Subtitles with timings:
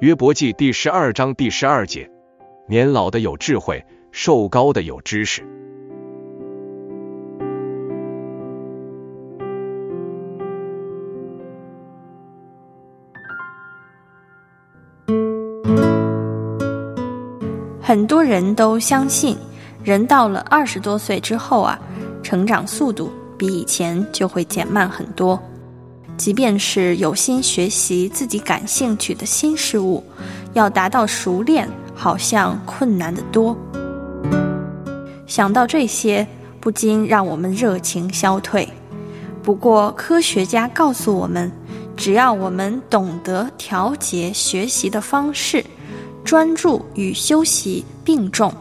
[0.00, 2.08] 约伯记第十二章第十二节：
[2.68, 5.42] 年老的有智慧，寿高的有知识。
[17.82, 19.36] 很多人都相信，
[19.82, 21.76] 人到了二十多岁之后啊，
[22.22, 25.42] 成长速度比以前就会减慢很多。
[26.18, 30.04] 即便是有心学习自己感兴趣的新事物，
[30.52, 33.56] 要达到熟练，好像困难得多。
[35.28, 36.26] 想到这些，
[36.58, 38.68] 不禁让我们热情消退。
[39.44, 41.50] 不过，科学家告诉我们，
[41.96, 45.64] 只要我们懂得调节学习的方式，
[46.24, 48.52] 专注与休息并重，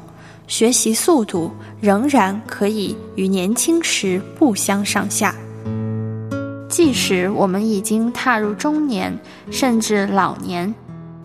[0.45, 5.35] 学习速度仍然可以与年轻时不相上下。
[6.77, 9.11] 即使我们已经踏入中年，
[9.49, 10.71] 甚至老年，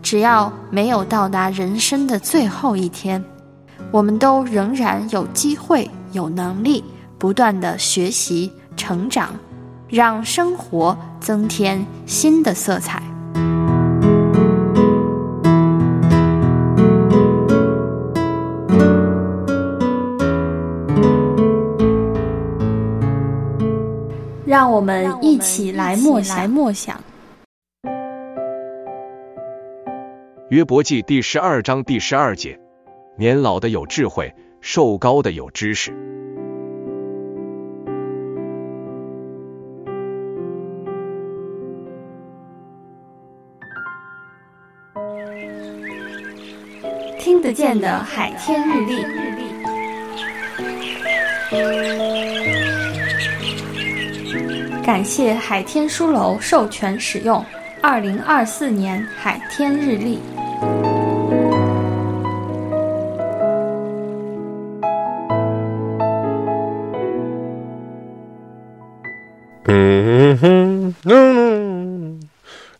[0.00, 3.22] 只要没有到达人生的最后一天，
[3.90, 6.82] 我们都仍然有机会、有能力
[7.18, 9.28] 不断的学习、成长，
[9.90, 13.11] 让生活增添新的色彩。
[24.44, 26.50] 让我们一起来默想。
[26.50, 27.00] 默想。
[30.50, 32.58] 约伯记第十二章第十二节：
[33.16, 35.92] 年老的有智慧，瘦高的有知识。
[47.18, 48.96] 听得见的海天日历。
[54.84, 57.44] 感谢海天书楼授权使用
[57.80, 60.18] 二零二四年海天日历。
[69.66, 72.20] 嗯哼，嗯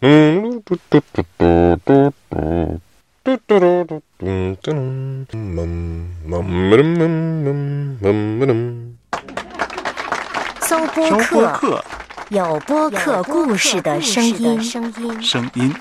[0.01, 2.81] 嗯，嘟嘟嘟嘟嘟嘟，
[3.23, 8.92] 嘟嘟嘟嘟嘟嘟，嗯嗯嗯嗯嗯。
[10.73, 11.85] 搜播客，
[12.31, 14.59] 有播客故事的声音。
[15.21, 15.75] 声音。